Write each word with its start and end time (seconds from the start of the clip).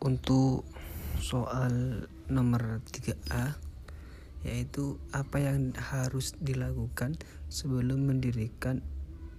untuk 0.00 0.66
soal 1.20 2.06
nomor 2.28 2.84
3A 2.92 3.56
yaitu 4.46 5.02
apa 5.10 5.42
yang 5.42 5.74
harus 5.74 6.38
dilakukan 6.38 7.18
sebelum 7.50 8.06
mendirikan 8.06 8.78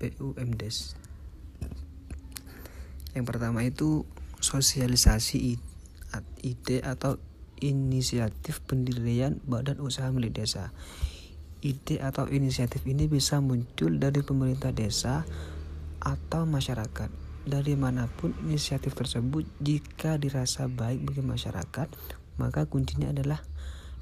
BUMDes. 0.04 1.00
Yang 3.16 3.26
pertama 3.26 3.64
itu 3.64 4.04
sosialisasi 4.44 5.58
ide 6.44 6.78
atau 6.84 7.18
inisiatif 7.58 8.62
pendirian 8.68 9.42
badan 9.48 9.82
usaha 9.82 10.12
milik 10.12 10.44
desa. 10.44 10.76
Ide 11.64 12.04
atau 12.04 12.30
inisiatif 12.30 12.86
ini 12.86 13.10
bisa 13.10 13.42
muncul 13.42 13.98
dari 13.98 14.22
pemerintah 14.22 14.70
desa 14.76 15.26
atau 16.04 16.46
masyarakat. 16.46 17.27
Dari 17.48 17.80
mana 17.80 18.12
pun 18.12 18.36
inisiatif 18.44 18.92
tersebut 18.92 19.48
jika 19.64 20.20
dirasa 20.20 20.68
baik 20.68 21.08
bagi 21.08 21.24
masyarakat, 21.24 21.88
maka 22.36 22.68
kuncinya 22.68 23.08
adalah 23.16 23.40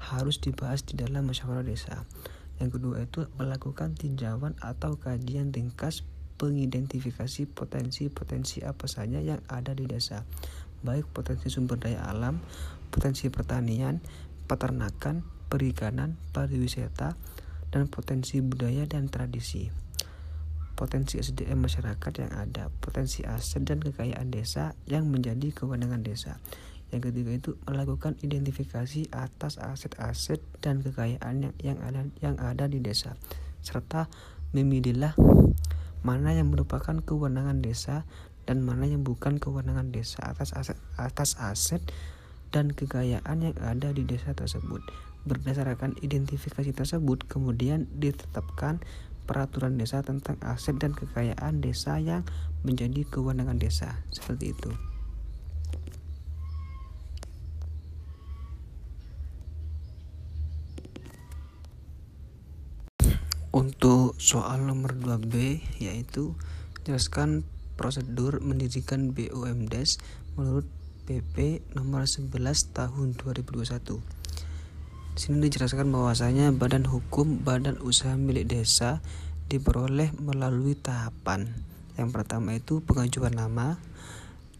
harus 0.02 0.42
dibahas 0.42 0.82
di 0.82 0.98
dalam 0.98 1.30
musyawarah 1.30 1.62
desa. 1.62 2.02
Yang 2.58 2.82
kedua 2.82 3.06
itu 3.06 3.30
melakukan 3.38 3.94
tinjauan 3.94 4.58
atau 4.58 4.98
kajian 4.98 5.54
ringkas 5.54 6.02
pengidentifikasi 6.42 7.46
potensi-potensi 7.46 8.66
apa 8.66 8.90
saja 8.90 9.22
yang 9.22 9.38
ada 9.46 9.78
di 9.78 9.86
desa, 9.86 10.26
baik 10.82 11.06
potensi 11.14 11.46
sumber 11.46 11.78
daya 11.78 12.02
alam, 12.02 12.42
potensi 12.90 13.30
pertanian, 13.30 14.02
peternakan, 14.50 15.22
perikanan, 15.46 16.18
pariwisata, 16.34 17.14
dan 17.70 17.86
potensi 17.86 18.42
budaya 18.42 18.84
dan 18.90 19.06
tradisi. 19.06 19.85
Potensi 20.76 21.16
SDM 21.16 21.64
masyarakat 21.64 22.12
yang 22.20 22.32
ada, 22.36 22.68
potensi 22.84 23.24
aset 23.24 23.64
dan 23.64 23.80
kekayaan 23.80 24.28
desa 24.28 24.76
yang 24.84 25.08
menjadi 25.08 25.50
kewenangan 25.56 26.04
desa. 26.04 26.36
Yang 26.92 27.10
ketiga 27.10 27.30
itu 27.34 27.50
melakukan 27.66 28.14
identifikasi 28.22 29.10
atas 29.10 29.58
aset-aset 29.58 30.38
dan 30.62 30.84
kekayaan 30.84 31.50
yang, 31.50 31.54
yang 31.58 31.78
ada 31.82 32.06
yang 32.22 32.36
ada 32.38 32.70
di 32.70 32.78
desa 32.78 33.18
serta 33.66 34.06
memilihlah 34.54 35.18
mana 36.06 36.30
yang 36.30 36.54
merupakan 36.54 36.94
kewenangan 37.02 37.58
desa 37.58 38.06
dan 38.46 38.62
mana 38.62 38.86
yang 38.86 39.02
bukan 39.02 39.42
kewenangan 39.42 39.90
desa 39.90 40.22
atas 40.22 40.54
aset 40.54 40.78
atas 40.94 41.34
aset 41.42 41.82
dan 42.54 42.70
kekayaan 42.70 43.42
yang 43.42 43.56
ada 43.58 43.90
di 43.90 44.06
desa 44.06 44.30
tersebut. 44.30 44.78
Berdasarkan 45.26 45.98
identifikasi 45.98 46.70
tersebut, 46.70 47.26
kemudian 47.26 47.90
ditetapkan 47.98 48.78
peraturan 49.26 49.74
desa 49.76 50.00
tentang 50.06 50.38
aset 50.46 50.78
dan 50.78 50.94
kekayaan 50.94 51.58
desa 51.58 51.98
yang 51.98 52.22
menjadi 52.62 53.02
kewenangan 53.10 53.58
desa. 53.58 54.00
Seperti 54.14 54.54
itu. 54.54 54.70
Untuk 63.56 64.14
soal 64.20 64.68
nomor 64.68 64.92
2B 64.94 65.64
yaitu 65.80 66.36
jelaskan 66.84 67.42
prosedur 67.80 68.38
mendirikan 68.44 69.16
BUMDes 69.16 69.98
menurut 70.36 70.68
PP 71.06 71.64
nomor 71.72 72.04
11 72.04 72.30
tahun 72.76 73.16
2021. 73.16 74.15
Sini 75.16 75.48
dijelaskan 75.48 75.88
bahwasanya 75.88 76.52
badan 76.52 76.84
hukum 76.84 77.40
badan 77.40 77.80
usaha 77.80 78.12
milik 78.20 78.52
desa 78.52 79.00
diperoleh 79.48 80.12
melalui 80.20 80.76
tahapan. 80.76 81.56
Yang 81.96 82.08
pertama 82.12 82.52
itu 82.52 82.84
pengajuan 82.84 83.32
nama, 83.32 83.80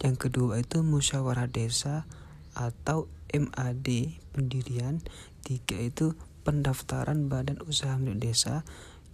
yang 0.00 0.16
kedua 0.16 0.56
itu 0.64 0.80
musyawarah 0.80 1.44
desa 1.52 2.08
atau 2.56 3.04
MAD 3.28 4.16
pendirian, 4.32 5.04
tiga 5.44 5.76
itu 5.76 6.16
pendaftaran 6.40 7.28
badan 7.28 7.60
usaha 7.68 7.92
milik 8.00 8.32
desa, 8.32 8.64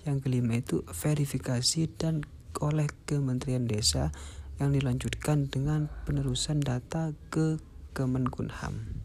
yang 0.07 0.23
kelima 0.23 0.63
itu 0.63 0.87
verifikasi 0.95 1.91
dan 1.99 2.23
oleh 2.63 2.87
Kementerian 3.03 3.67
Desa 3.67 4.15
yang 4.63 4.71
dilanjutkan 4.71 5.51
dengan 5.51 5.91
penerusan 6.07 6.63
data 6.63 7.11
ke 7.35 7.59
Kemenkumham. 7.99 9.02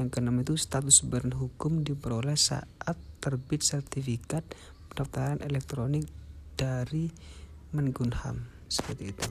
Yang 0.00 0.16
keenam 0.16 0.40
itu 0.40 0.56
status 0.56 1.04
badan 1.04 1.36
hukum 1.36 1.84
diperoleh 1.84 2.32
saat 2.32 2.96
terbit 3.20 3.60
sertifikat 3.60 4.40
pendaftaran 4.88 5.44
elektronik 5.44 6.08
dari 6.56 7.12
Menkumham. 7.76 8.48
Seperti 8.64 9.12
itu. 9.12 9.28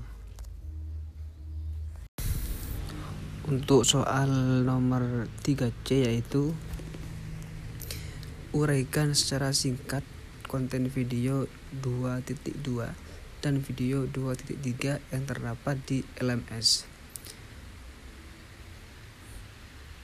Untuk 3.50 3.82
soal 3.82 4.30
nomor 4.62 5.26
3C 5.42 6.06
yaitu 6.06 6.54
uraikan 8.54 9.18
secara 9.18 9.50
singkat 9.58 10.06
konten 10.46 10.86
video 10.86 11.50
2.2 11.82 12.94
dan 13.42 13.58
video 13.58 14.06
2.3 14.06 15.02
yang 15.02 15.24
terdapat 15.26 15.82
di 15.90 16.06
LMS. 16.22 16.99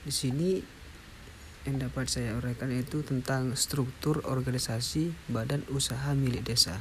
Di 0.06 0.14
sini 0.14 0.62
yang 1.66 1.82
dapat 1.82 2.06
saya 2.06 2.38
uraikan 2.38 2.70
itu 2.70 3.02
tentang 3.02 3.58
struktur 3.58 4.22
organisasi 4.22 5.10
badan 5.34 5.66
usaha 5.74 6.14
milik 6.14 6.46
desa. 6.46 6.78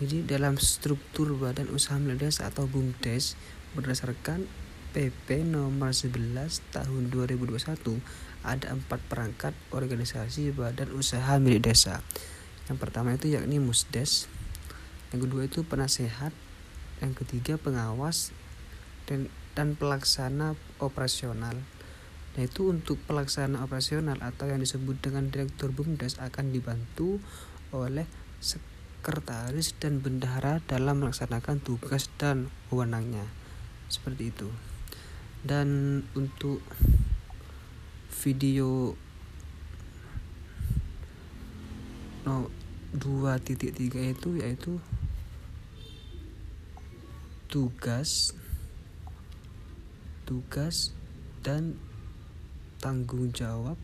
Jadi 0.00 0.24
dalam 0.24 0.56
struktur 0.56 1.36
badan 1.36 1.68
usaha 1.68 2.00
milik 2.00 2.32
desa 2.32 2.48
atau 2.48 2.64
BUMDes 2.64 3.36
berdasarkan 3.76 4.48
PP 4.96 5.44
nomor 5.44 5.92
11 5.92 6.64
tahun 6.72 7.12
2021 7.12 7.76
ada 8.40 8.72
empat 8.72 9.00
perangkat 9.04 9.52
organisasi 9.68 10.56
badan 10.56 10.88
usaha 10.96 11.36
milik 11.36 11.68
desa. 11.68 12.00
Yang 12.72 12.78
pertama 12.80 13.12
itu 13.20 13.28
yakni 13.28 13.60
Musdes, 13.60 14.32
yang 15.12 15.28
kedua 15.28 15.44
itu 15.44 15.60
penasehat, 15.60 16.32
yang 17.04 17.12
ketiga 17.12 17.60
pengawas 17.60 18.32
dan 19.04 19.28
dan 19.52 19.76
pelaksana 19.76 20.56
operasional. 20.80 21.60
Nah 22.36 22.42
itu 22.44 22.68
untuk 22.68 23.00
pelaksana 23.06 23.62
operasional 23.64 24.20
atau 24.20 24.50
yang 24.50 24.60
disebut 24.60 25.00
dengan 25.00 25.30
direktur 25.32 25.70
BUMDes 25.72 26.20
akan 26.20 26.52
dibantu 26.52 27.22
oleh 27.72 28.04
sekretaris 28.42 29.78
dan 29.78 30.02
bendahara 30.02 30.60
dalam 30.66 31.06
melaksanakan 31.06 31.62
tugas 31.64 32.10
dan 32.20 32.52
wewenangnya. 32.68 33.24
Seperti 33.88 34.34
itu 34.34 34.50
dan 35.46 36.02
untuk 36.18 36.58
video 38.10 38.98
no 42.26 42.50
2.3 42.90 43.62
itu 43.94 44.28
yaitu 44.42 44.82
tugas 47.46 48.34
tugas 50.26 50.92
dan 51.46 51.78
tanggung 52.78 53.34
jawab 53.34 53.74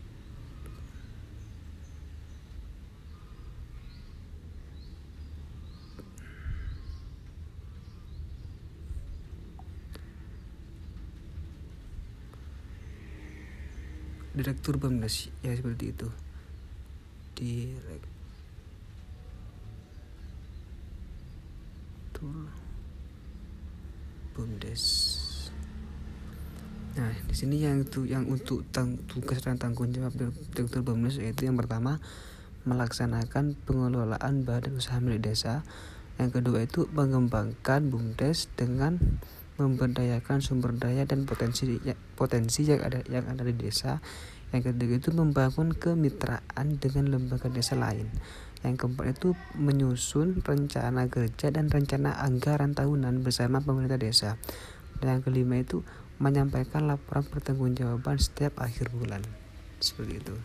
direktur 14.35 14.75
BUMDes 14.75 15.31
ya 15.39 15.55
seperti 15.55 15.95
itu. 15.95 16.11
Direktur 17.39 17.87
BUMDes 24.35 24.83
di 27.35 27.43
sini 27.43 27.67
yang 27.67 27.83
itu 27.83 28.07
yang 28.07 28.23
untuk 28.31 28.63
tang, 28.71 28.95
tugas 29.11 29.43
dan 29.43 29.59
tanggung 29.59 29.91
jawab 29.91 30.15
direktur 30.55 30.87
BUMDes 30.87 31.19
yaitu 31.19 31.51
yang 31.51 31.59
pertama 31.59 31.99
melaksanakan 32.63 33.59
pengelolaan 33.67 34.47
badan 34.47 34.79
usaha 34.79 35.03
milik 35.03 35.27
desa 35.27 35.67
yang 36.15 36.31
kedua 36.31 36.63
itu 36.63 36.87
mengembangkan 36.95 37.91
BUMDes 37.91 38.47
dengan 38.55 39.19
memberdayakan 39.59 40.39
sumber 40.39 40.71
daya 40.79 41.03
dan 41.03 41.27
potensi 41.27 41.75
ya, 41.83 41.99
potensi 42.15 42.63
yang 42.63 42.79
ada 42.87 43.03
yang 43.11 43.27
ada 43.27 43.43
di 43.43 43.51
desa. 43.51 43.99
Yang 44.55 44.71
ketiga 44.71 44.95
itu 45.03 45.09
membangun 45.11 45.75
kemitraan 45.75 46.79
dengan 46.79 47.11
lembaga 47.11 47.51
desa 47.51 47.75
lain. 47.75 48.07
Yang 48.63 48.87
keempat 48.87 49.05
itu 49.19 49.35
menyusun 49.59 50.39
rencana 50.39 51.11
kerja 51.11 51.51
dan 51.51 51.67
rencana 51.67 52.15
anggaran 52.23 52.71
tahunan 52.71 53.19
bersama 53.19 53.59
pemerintah 53.59 53.99
desa. 53.99 54.39
Dan 55.03 55.19
yang 55.19 55.23
kelima 55.27 55.59
itu 55.59 55.83
menyampaikan 56.17 56.87
laporan 56.87 57.27
pertanggungjawaban 57.27 58.17
setiap 58.17 58.59
akhir 58.63 58.91
bulan. 58.95 59.21
Seperti 59.83 60.23
itu. 60.23 60.35